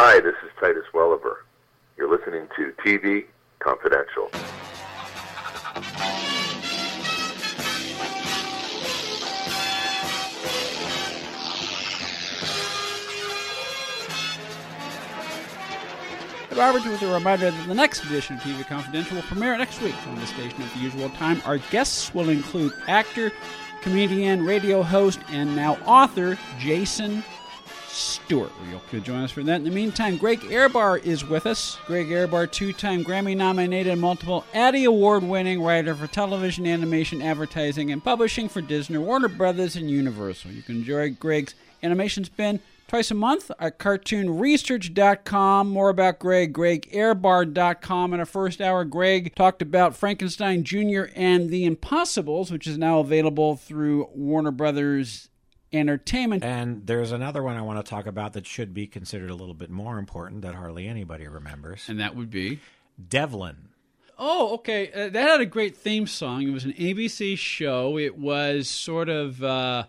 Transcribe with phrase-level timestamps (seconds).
[0.00, 1.38] Hi, this is Titus Welliver.
[1.96, 3.24] You're listening to TV
[3.58, 4.30] Confidential.
[16.56, 19.96] Robert with a reminder that the next edition of TV Confidential will premiere next week
[20.06, 21.42] on the station at the usual time.
[21.44, 23.32] Our guests will include actor,
[23.82, 27.24] comedian, radio host, and now author Jason
[27.88, 28.52] Stewart.
[28.70, 29.56] You'll join us for that.
[29.56, 31.78] In the meantime, Greg Ehrbar is with us.
[31.86, 37.22] Greg Ehrbar, two time Grammy nominated and multiple Addy Award winning writer for television, animation,
[37.22, 40.52] advertising, and publishing for Disney, Warner Brothers, and Universal.
[40.52, 45.68] You can enjoy Greg's animation spin twice a month at cartoonresearch.com.
[45.68, 48.14] More about Greg, gregehrbar.com.
[48.14, 51.04] In our first hour, Greg talked about Frankenstein Jr.
[51.14, 55.28] and The Impossibles, which is now available through Warner Brothers
[55.72, 56.44] Entertainment.
[56.44, 59.54] And there's another one I want to talk about that should be considered a little
[59.54, 61.88] bit more important that hardly anybody remembers.
[61.88, 62.60] And that would be
[63.08, 63.68] Devlin.
[64.18, 64.90] Oh, okay.
[64.92, 66.42] Uh, that had a great theme song.
[66.42, 67.98] It was an ABC show.
[67.98, 69.42] It was sort of.
[69.42, 69.84] Uh,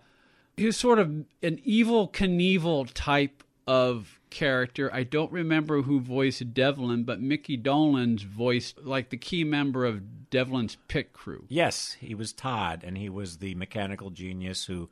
[0.57, 1.07] he was sort of
[1.41, 4.93] an Evel Knievel type of character.
[4.93, 10.29] I don't remember who voiced Devlin, but Mickey Dolenz voiced like the key member of
[10.29, 11.45] Devlin's pit crew.
[11.47, 14.89] Yes, he was Todd, and he was the mechanical genius who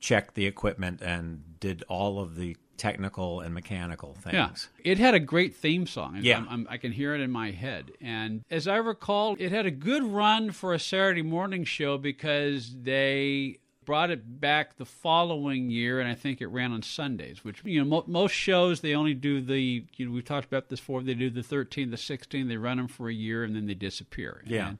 [0.00, 4.68] checked the equipment and did all of the technical and mechanical things.
[4.82, 6.18] Yeah, it had a great theme song.
[6.22, 6.38] Yeah.
[6.38, 7.92] I'm, I'm, i can hear it in my head.
[8.00, 12.74] And as I recall, it had a good run for a Saturday morning show because
[12.82, 17.44] they brought it back the following year, and I think it ran on Sundays.
[17.44, 20.70] Which you know, mo- most shows they only do the you know we've talked about
[20.70, 21.02] this before.
[21.02, 22.48] They do the 13, the 16.
[22.48, 24.42] They run them for a year and then they disappear.
[24.46, 24.70] Yeah.
[24.70, 24.78] And,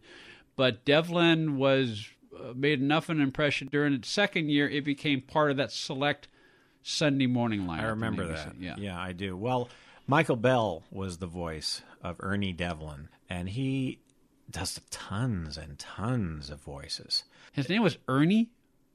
[0.56, 4.68] but Devlin was Uh, made enough of an impression during its second year.
[4.68, 6.28] It became part of that select
[6.82, 7.80] Sunday morning lineup.
[7.80, 8.54] I remember that.
[8.58, 8.76] Yeah.
[8.78, 9.36] yeah, I do.
[9.36, 9.68] Well,
[10.06, 14.00] Michael Bell was the voice of Ernie Devlin, and he
[14.50, 17.24] does tons and tons of voices.
[17.52, 18.50] His name was Ernie.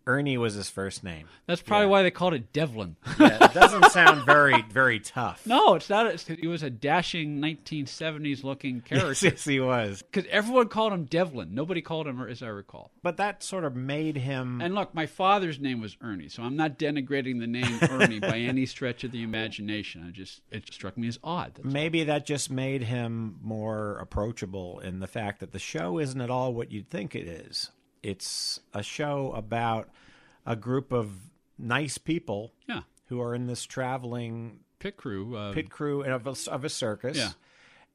[0.07, 1.27] Ernie was his first name.
[1.47, 2.95] That's probably why they called it Devlin.
[3.17, 5.47] Yeah, it doesn't sound very, very tough.
[5.47, 6.05] no, it's not.
[6.07, 9.25] It's, he was a dashing 1970s looking character.
[9.27, 10.01] yes, he was.
[10.01, 11.55] Because everyone called him Devlin.
[11.55, 12.91] Nobody called him, as I recall.
[13.01, 14.59] But that sort of made him.
[14.61, 18.37] And look, my father's name was Ernie, so I'm not denigrating the name Ernie by
[18.37, 20.05] any stretch of the imagination.
[20.07, 21.53] I just it struck me as odd.
[21.55, 26.19] That's Maybe that just made him more approachable in the fact that the show isn't
[26.22, 27.72] at all what you'd think it is.
[28.05, 29.89] It's a show about
[30.45, 31.09] a group of
[31.57, 35.35] nice people yeah, who are in this traveling pit crew.
[35.35, 37.17] Uh, pit crew of a, of a circus.
[37.17, 37.31] Yeah.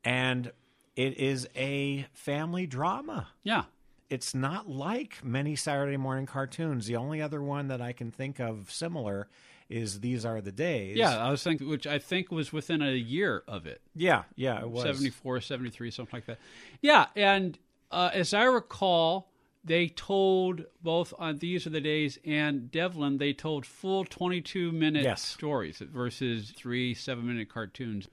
[0.04, 0.50] And
[0.96, 3.28] it is a family drama.
[3.44, 3.64] yeah,
[4.08, 6.86] It's not like many Saturday morning cartoons.
[6.86, 9.28] The only other one that I can think of similar
[9.68, 10.96] is These Are the Days.
[10.96, 11.16] yeah.
[11.24, 13.80] I was thinking, which I think was within a year of it.
[13.94, 14.82] Yeah, yeah, it was.
[14.82, 16.38] 74, 73, something like that.
[16.82, 17.56] Yeah, and
[17.92, 19.29] uh, as I recall,
[19.62, 25.02] they told both on These Are the Days and Devlin, they told full 22 minute
[25.04, 25.22] Yes.
[25.22, 28.08] stories versus three seven minute cartoons.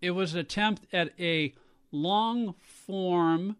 [0.00, 1.54] It was an attempt at a
[1.92, 3.56] long form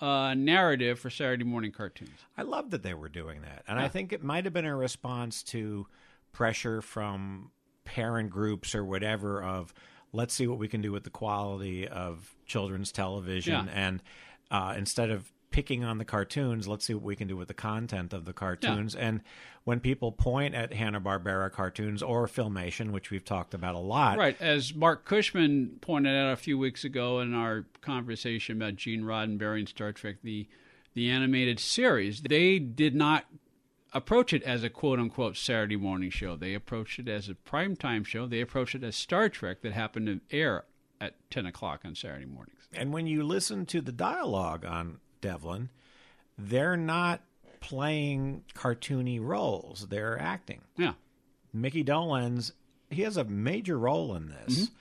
[0.00, 2.18] uh, narrative for Saturday morning cartoons.
[2.36, 3.62] I love that they were doing that.
[3.68, 5.86] And I think it might have been a response to
[6.32, 7.50] pressure from
[7.84, 9.72] parent groups or whatever of
[10.12, 13.72] let's see what we can do with the quality of children's television Yeah.
[13.74, 14.02] and
[14.50, 17.54] uh, instead of picking on the cartoons let's see what we can do with the
[17.54, 19.20] content of the cartoons and
[19.64, 24.40] when people point at hanna-barbera cartoons or filmation which we've talked about a lot Right,
[24.40, 29.60] as Mark Cushman pointed out a few weeks ago in our conversation about Gene Roddenberry
[29.60, 30.48] and Star Trek, the
[30.94, 33.24] the animated series, they did not
[33.94, 36.36] approach it as a quote unquote Saturday morning show.
[36.36, 38.26] They approached it as a primetime show.
[38.26, 40.64] They approached it as Star Trek that happened to air
[41.00, 42.68] at ten o'clock on Saturday mornings.
[42.72, 45.70] And when you listen to the dialogue on Devlin,
[46.36, 47.22] they're not
[47.60, 50.60] playing cartoony roles, they're acting.
[50.76, 50.92] Yeah.
[51.54, 52.52] Mickey Dolenz,
[52.90, 54.74] he has a major role in this, mm-hmm.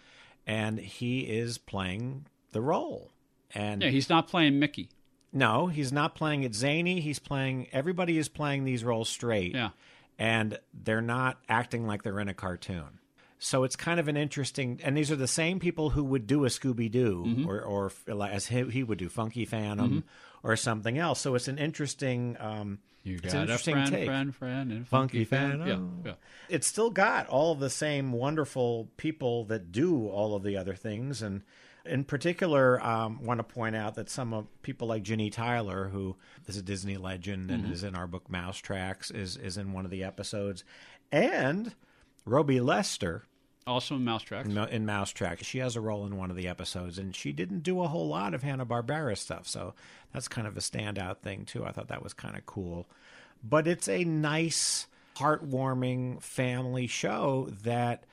[0.46, 3.12] and he is playing the role.
[3.54, 4.90] And Yeah, he's not playing Mickey.
[5.32, 7.00] no, he's not playing it zany.
[7.00, 9.54] He's playing, everybody is playing these roles straight.
[9.56, 9.70] Yeah.
[10.20, 13.00] And they're not acting like they're in a cartoon.
[13.44, 16.46] So it's kind of an interesting, and these are the same people who would do
[16.46, 17.50] a Scooby Doo, Mm-hmm.
[17.50, 17.92] or, or
[18.30, 20.04] as he, he would do Funky Phantom,
[20.44, 21.20] or something else.
[21.22, 24.06] So it's an interesting, um, You it's an got a interesting friend, take.
[24.06, 25.60] friend, friend, and Funky Phantom.
[25.62, 26.02] Phantom.
[26.06, 26.16] Yeah, yeah.
[26.56, 31.24] It's still got all the same wonderful people that do all of the other things,
[31.24, 31.42] and
[31.84, 36.16] in particular, um, want to point out that some of people like Ginny Tyler, who
[36.46, 39.84] is a Disney legend and is in our book Mouse Tracks, is is in one
[39.84, 40.64] of the episodes,
[41.12, 41.74] and
[42.24, 43.24] Robie Lester,
[43.68, 44.46] Also in Mousetrack.
[44.46, 45.44] in, in Mousetrack.
[45.44, 48.08] She has a role in one of the episodes, and she didn't do a whole
[48.08, 49.74] lot of Hanna Barbera stuff, so
[50.14, 51.64] that's kind of a standout thing too.
[51.66, 52.88] I thought that was kind of cool,
[53.44, 58.04] but it's a nice, heartwarming family show that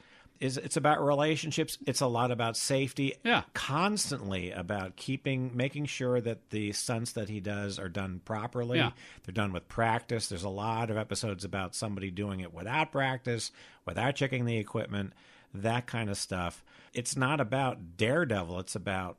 [0.41, 3.43] is it's about relationships it's a lot about safety Yeah.
[3.55, 8.93] constantly about keeping making sure that the stunts that he does are done properly Yeah.
[9.25, 13.51] they're done with practice there's a lot of episodes about somebody doing it without practice
[13.85, 15.13] without checking the equipment
[15.55, 16.63] that kind of stuff
[16.95, 19.17] it's not about daredevil it's about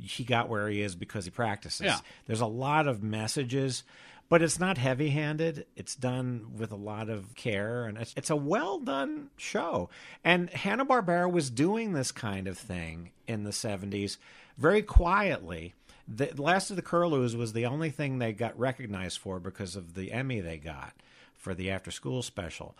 [0.00, 1.98] he got where he is because he practices Yeah.
[2.26, 3.84] there's a lot of messages
[4.28, 5.66] but it's not heavy handed.
[5.76, 9.90] It's done with a lot of care, and it's, it's a well done show.
[10.24, 14.16] And Hanna Barbera was doing this kind of thing in the 70s
[14.56, 15.74] very quietly.
[16.08, 19.92] The Last of the Curlews was the only thing they got recognized for because of
[19.92, 20.94] the Emmy they got
[21.34, 22.74] for the after school special.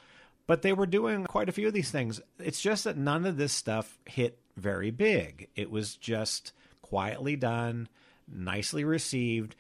[0.46, 2.20] But they were doing quite a few of these things.
[2.38, 5.48] It's just that none of this stuff hit very big.
[5.54, 6.52] It was just
[6.82, 7.88] quietly done,
[8.28, 9.54] nicely received,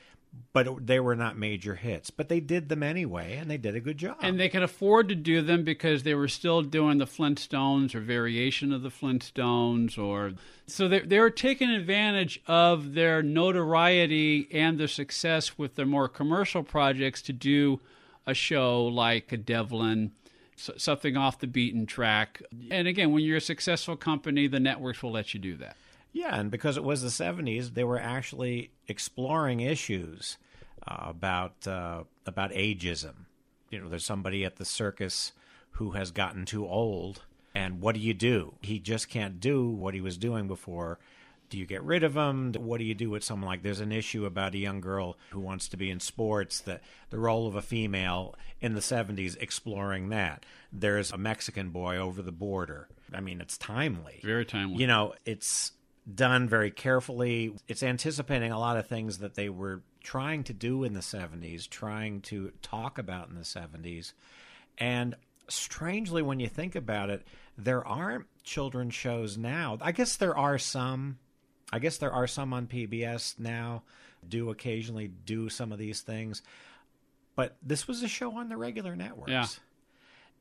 [0.52, 2.10] but they were not major hits.
[2.10, 4.16] But they did them anyway, and they did a good job.
[4.20, 8.00] And they could afford to do them because they were still doing the Flintstones or
[8.00, 10.32] variation of the Flintstones, or
[10.66, 16.08] so they they were taking advantage of their notoriety and their success with their more
[16.08, 17.80] commercial projects to do
[18.26, 20.12] a show like a Devlin,
[20.76, 22.42] something off the beaten track.
[22.70, 25.76] And again, when you're a successful company, the networks will let you do that.
[26.12, 30.36] Yeah, and because it was the 70s, they were actually exploring issues
[30.86, 33.26] uh, about uh, about ageism.
[33.70, 35.32] You know, there's somebody at the circus
[35.72, 37.22] who has gotten too old,
[37.54, 38.54] and what do you do?
[38.60, 40.98] He just can't do what he was doing before.
[41.52, 42.54] Do you get rid of them?
[42.56, 43.62] What do you do with someone like?
[43.62, 46.60] There's an issue about a young girl who wants to be in sports.
[46.60, 50.46] The the role of a female in the 70s, exploring that.
[50.72, 52.88] There's a Mexican boy over the border.
[53.12, 54.80] I mean, it's timely Very timely.
[54.80, 55.72] you know, it's
[56.14, 57.54] done very carefully.
[57.68, 61.68] It's anticipating a lot of things that they were trying to do in the 70s,
[61.68, 64.14] trying to talk about in the 70s.
[64.78, 65.16] And
[65.48, 67.26] strangely, when you think about it,
[67.58, 69.76] there aren't children's shows now.
[69.82, 71.18] I guess there are some.
[71.72, 73.82] I guess there are some on PBS now,
[74.28, 76.42] do occasionally do some of these things.
[77.34, 79.30] But this was a show on the regular networks.
[79.30, 79.46] Yeah.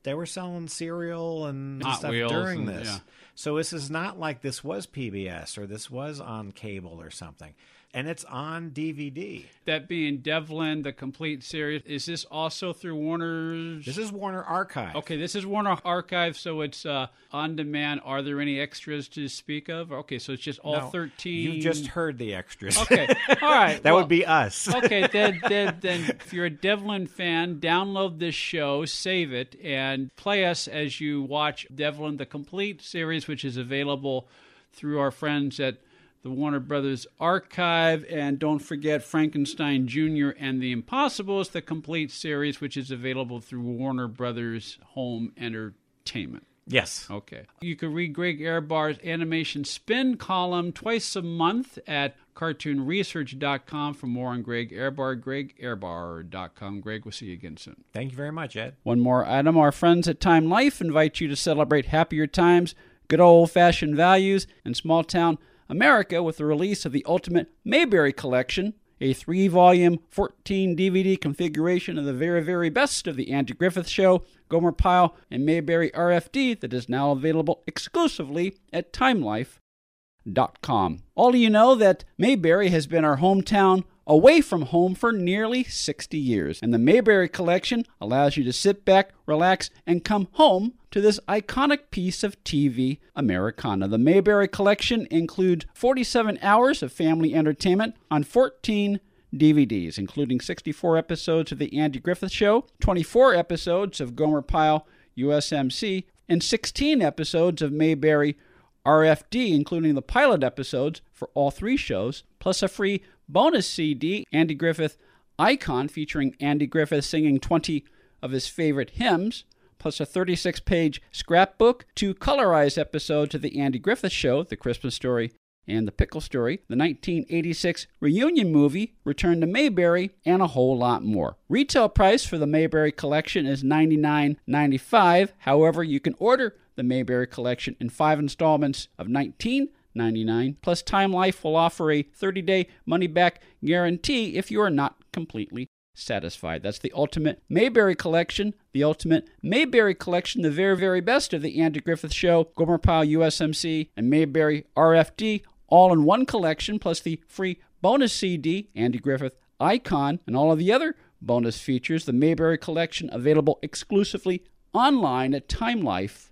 [0.03, 2.87] They were selling cereal and Hot stuff during and- this.
[2.87, 2.99] yeah.
[3.41, 7.55] So this is not like this was PBS or this was on cable or something.
[7.93, 9.43] And it's on DVD.
[9.65, 13.85] that being Devlin, the complete series, is this also through Warner's?
[13.85, 14.95] This is Warner Archive.
[14.95, 17.99] Okay, this is Warner Archive, so it's uh, on demand.
[18.05, 19.91] Are there any extras to speak of?
[19.91, 21.51] Okay, so it's just all No, 13.
[21.51, 22.77] You just heard the extras.
[22.77, 23.07] Okay,
[23.41, 23.83] all right.
[23.83, 24.73] that well, would be us.
[24.73, 30.15] okay, then, then, then if you're a Devlin fan, download this show, save it, and
[30.15, 34.27] play us as you watch Devlin, the complete series, which is available
[34.73, 35.77] through our friends at
[36.21, 38.05] the Warner Brothers Archive.
[38.11, 40.29] And don't forget Frankenstein Jr.
[40.37, 46.45] and the Impossibles, the complete series, which is available through Warner Brothers Home Entertainment.
[46.67, 47.07] yes.
[47.09, 47.45] Okay.
[47.61, 54.29] You can read Greg Ehrbar's animation spin column twice a month at cartoonresearch.com for more
[54.29, 55.19] on Greg Ehrbar.
[55.19, 56.79] GregEhrbar.com.
[56.81, 57.83] Greg, we'll see you again soon.
[57.93, 58.75] Thank you very much, Ed.
[58.83, 59.57] One more item.
[59.57, 62.75] Our friends at Time Life invite you to celebrate happier times,
[63.11, 65.37] good old fashioned values, and small town
[65.67, 71.97] America with the release of the Ultimate Mayberry Collection, a three volume, 14 DVD configuration
[71.97, 76.61] of the very, very best of The Andy Griffith Show, Gomer Pyle, and Mayberry RFD
[76.61, 81.03] that is now available exclusively at TimeLife.com.
[81.13, 86.17] All you know that Mayberry has been our hometown away from home for nearly 60
[86.17, 91.01] years, and the Mayberry collection allows you to sit back, relax, and come home to
[91.01, 93.87] this iconic piece of TV Americana.
[93.87, 98.99] The Mayberry collection includes 47 hours of family entertainment on 14
[99.33, 104.85] DVDs, including 64 episodes of The Andy Griffith Show, 24 episodes of Gomer Pyle
[105.17, 108.37] USMC, and 16 episodes of Mayberry
[108.85, 114.55] RFD, including the pilot episodes for all three shows, plus a free bonus CD, Andy
[114.55, 114.97] Griffith
[115.39, 117.85] Icon, featuring Andy Griffith singing 20
[118.21, 119.45] of his favorite hymns,
[119.81, 124.93] plus a 36 page scrapbook, two colorized episodes of The Andy Griffith Show, The Christmas
[124.93, 125.31] Story,
[125.67, 131.03] and The Pickle Story, the 1986 reunion movie, Return to Mayberry, and a whole lot
[131.03, 131.37] more.
[131.49, 135.29] Retail price for the Mayberry collection is $99.95.
[135.39, 140.57] However, you can order the Mayberry collection in five installments of $19.99.
[140.61, 144.97] Plus, Time Life will offer a 30 day money back guarantee if you are not
[145.11, 146.63] completely satisfied.
[146.63, 151.61] That's the Ultimate Mayberry Collection, the Ultimate Mayberry Collection, the very, very best of the
[151.61, 157.21] Andy Griffith Show, Gomer Pyle USMC, and Mayberry RFD, all in one collection, plus the
[157.27, 162.05] free bonus CD, Andy Griffith Icon, and all of the other bonus features.
[162.05, 164.43] The Mayberry Collection available exclusively
[164.73, 166.31] online at timelife.com.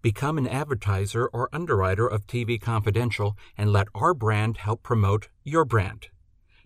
[0.00, 5.64] Become an advertiser or underwriter of TV Confidential and let our brand help promote your
[5.64, 6.08] brand.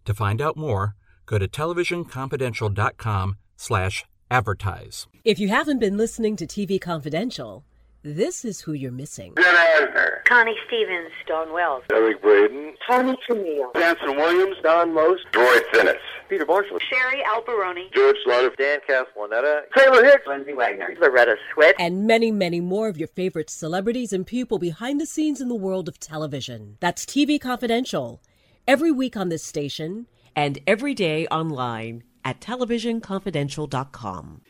[0.06, 0.94] To find out more,
[1.26, 5.06] go to televisionconfidential.com slash advertise.
[5.25, 7.64] If you haven't been listening to TV Confidential,
[8.02, 9.35] this is who you're missing.
[9.35, 10.25] Ben Asner.
[10.26, 12.75] Connie Stevens, Dawn Wells, Eric Braeden.
[12.88, 14.56] Tony Camille, Anson Williams.
[14.62, 15.25] Don Most.
[15.35, 15.97] Roy Thinnes.
[16.28, 16.78] Peter Marshall.
[16.78, 18.52] Sherry Alberoni, George Slaughter.
[18.56, 19.62] Dan Castellaneta.
[19.76, 20.26] Taylor Hicks.
[20.26, 25.00] Lindsay Wagner, Loretta Swit, And many, many more of your favorite celebrities and people behind
[25.00, 26.76] the scenes in the world of television.
[26.78, 28.21] That's TV Confidential.
[28.68, 34.42] Every week on this station and every day online at televisionconfidential.com.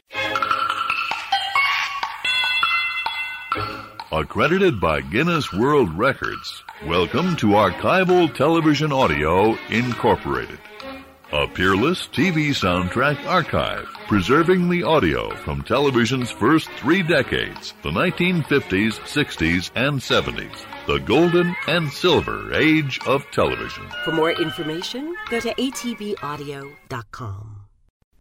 [4.13, 10.61] Accredited by Guinness World Records, welcome to Archival Television Audio Incorporated.
[11.33, 19.01] A peerless TV soundtrack archive, preserving the audio from television's first three decades, the 1950s,
[19.01, 23.83] 60s, and 70s, the golden and silver age of television.
[24.05, 26.73] For more information, go to atvaudio.com.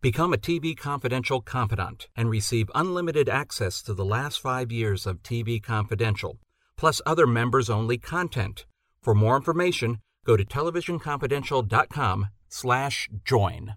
[0.01, 5.21] Become a TV Confidential confidant and receive unlimited access to the last five years of
[5.21, 6.39] TV Confidential,
[6.77, 8.65] plus other members only content.
[9.03, 13.75] For more information, go to televisionconfidential.com slash join.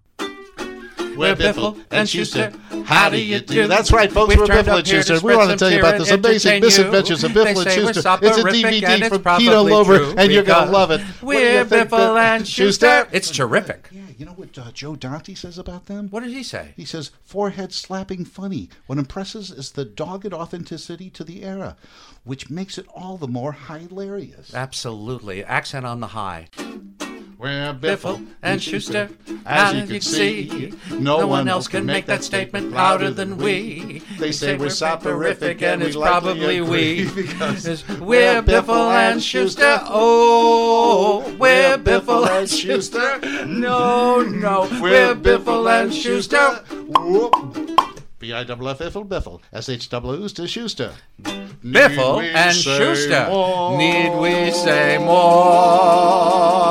[1.19, 2.55] We're Biffle and Shooster.
[2.85, 3.67] How do you do?
[3.67, 4.29] That's right, folks.
[4.29, 5.21] We've We're Biffle and Shooster.
[5.23, 8.19] We want to tell you about this amazing misadventures of Biffle and Shooster.
[8.23, 11.01] It's a DVD from Kino Lorber, and you're going to love it.
[11.21, 13.09] We're Biffle Biff- and Shooster.
[13.13, 13.89] It's terrific.
[13.91, 16.09] Yeah, you know what uh, Joe Dante says about them?
[16.09, 16.73] What did he say?
[16.77, 18.69] He says, forehead slapping funny.
[18.87, 21.77] What impresses is the dogged authenticity to the era,
[22.25, 24.55] which makes it all the more hilarious.
[24.55, 25.45] Absolutely.
[25.45, 26.49] Accent on the high.
[27.39, 29.17] We're Biffle and Shooster.
[29.47, 34.03] As you can see, no one else can make that statement louder than we.
[34.19, 37.09] They say we're soporific and and it's probably we.
[37.15, 39.79] because we're Biffle and Shooster.
[39.89, 43.47] Oh, we're Biffle and Shooster.
[43.47, 46.65] No, no, we're Biffle and Shooster.
[48.19, 49.41] B I F F Biffle Biffle.
[49.53, 50.93] S H W S to Shooster.
[51.23, 53.29] Biffle and Shooster.
[53.79, 56.68] Need we say more?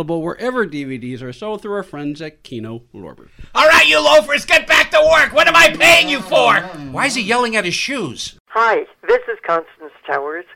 [0.00, 3.28] Available wherever DVDs are sold through our friends at Kino Lorber.
[3.54, 5.34] All right, you loafers, get back to work.
[5.34, 6.54] What am I paying you for?
[6.90, 8.38] Why is he yelling at his shoes?
[8.46, 10.46] Hi, this is Constance Towers,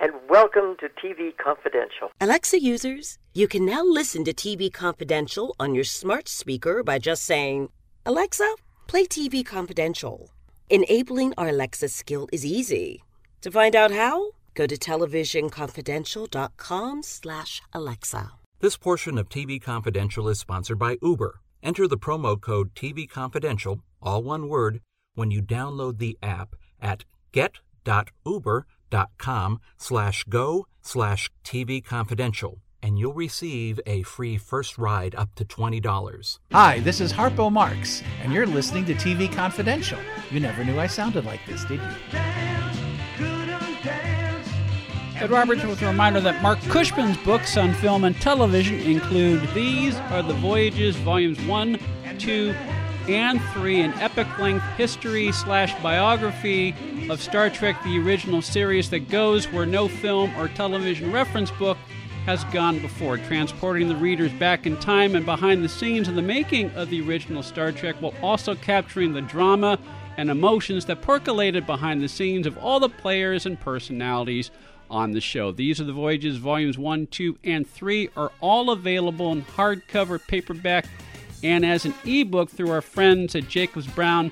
[0.00, 2.12] and welcome to TV Confidential.
[2.18, 7.24] Alexa users, you can now listen to TV Confidential on your smart speaker by just
[7.24, 7.68] saying,
[8.06, 8.54] Alexa,
[8.86, 10.30] play TV Confidential.
[10.70, 13.04] Enabling our Alexa skill is easy.
[13.42, 18.32] To find out how, go to televisionconfidential.com slash Alexa.
[18.64, 21.42] This portion of TV Confidential is sponsored by Uber.
[21.62, 24.80] Enter the promo code TV Confidential, all one word,
[25.14, 28.00] when you download the app at get.uber.com
[29.76, 36.38] slash go slash TV Confidential, and you'll receive a free first ride up to $20.
[36.52, 39.98] Hi, this is Harpo Marx, and you're listening to TV Confidential.
[40.30, 41.88] You never knew I sounded like this, did you?
[45.24, 49.96] Ed Roberts with a reminder that Mark Cushman's books on film and television include These
[50.10, 51.78] Are the Voyages, Volumes 1,
[52.18, 52.54] 2,
[53.08, 56.74] and 3, an epic length history slash biography
[57.08, 61.78] of Star Trek the original series that goes where no film or television reference book
[62.26, 66.22] has gone before, transporting the readers back in time and behind the scenes of the
[66.22, 69.78] making of the original Star Trek while also capturing the drama
[70.18, 74.50] and emotions that percolated behind the scenes of all the players and personalities
[74.90, 75.52] on the show.
[75.52, 80.86] These are the Voyages, Volumes 1, 2, and 3 are all available in hardcover, paperback,
[81.42, 84.30] and as an ebook through our friends at Jacobs Brown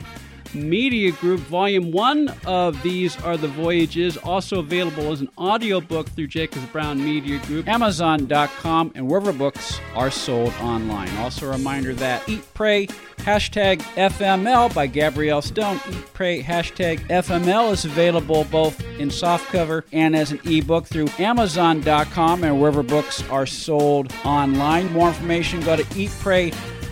[0.54, 1.40] Media Group.
[1.40, 7.02] Volume 1 of These Are the Voyages, also available as an audiobook through Jacobs Brown
[7.04, 11.10] Media Group, Amazon.com, and wherever books are sold online.
[11.18, 12.86] Also, a reminder that Eat, Pray,
[13.18, 15.80] hashtag FML by Gabrielle Stone.
[15.90, 22.44] Eat, Pray, hashtag FML is available both in softcover and as an ebook through Amazon.com
[22.44, 24.92] and wherever books are sold online.
[24.92, 26.10] More information, go to Eat,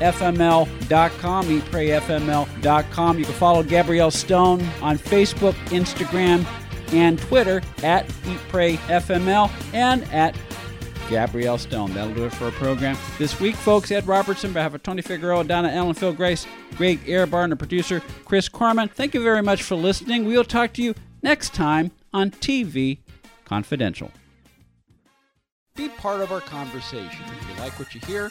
[0.00, 3.18] Pray, fml.com, eatprayfml.com.
[3.18, 6.46] You can follow Gabrielle Stone on Facebook, Instagram,
[6.92, 10.34] and Twitter at eatprayfml and at
[11.08, 11.92] Gabrielle Stone.
[11.92, 12.96] That'll do it for our program.
[13.18, 17.42] This week, folks, Ed Robertson, behalf of Tony Figueroa, Donna Ellen, Phil Grace, Greg Ehrbar,
[17.44, 18.88] and the producer, Chris Corman.
[18.88, 20.24] Thank you very much for listening.
[20.24, 22.98] We'll talk to you next time on TV
[23.44, 24.10] Confidential.
[25.74, 27.24] Be part of our conversation.
[27.26, 28.30] If you like what you hear,